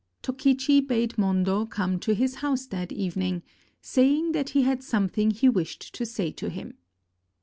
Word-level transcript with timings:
Tokichi 0.23 0.81
bade 0.81 1.15
Mondo 1.19 1.67
come 1.67 1.99
to 1.99 2.15
his 2.15 2.33
house 2.41 2.65
that 2.65 2.91
evening, 2.91 3.43
saying 3.83 4.31
that 4.31 4.49
he 4.57 4.63
had 4.63 4.81
something 4.81 5.29
he 5.29 5.47
wished 5.47 5.93
to 5.93 6.07
say 6.07 6.31
to 6.31 6.49
him. 6.49 6.73